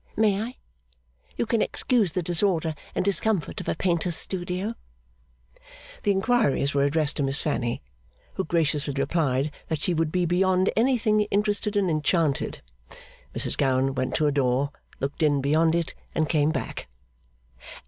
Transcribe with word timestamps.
May 0.17 0.41
I? 0.41 0.57
You 1.37 1.45
can 1.45 1.61
excuse 1.61 2.13
the 2.13 2.23
disorder 2.23 2.73
and 2.95 3.05
discomfort 3.05 3.61
of 3.61 3.67
a 3.69 3.75
painter's 3.75 4.15
studio?' 4.15 4.71
The 6.01 6.09
inquiries 6.09 6.73
were 6.73 6.85
addressed 6.85 7.17
to 7.17 7.23
Miss 7.23 7.43
Fanny, 7.43 7.83
who 8.33 8.43
graciously 8.43 8.95
replied 8.97 9.51
that 9.67 9.77
she 9.79 9.93
would 9.93 10.11
be 10.11 10.25
beyond 10.25 10.71
anything 10.75 11.21
interested 11.29 11.75
and 11.77 11.87
enchanted. 11.87 12.63
Mrs 13.35 13.55
Gowan 13.55 13.93
went 13.93 14.15
to 14.15 14.25
a 14.25 14.31
door, 14.31 14.71
looked 14.99 15.21
in 15.21 15.39
beyond 15.39 15.75
it, 15.75 15.93
and 16.15 16.27
came 16.27 16.49
back. 16.51 16.87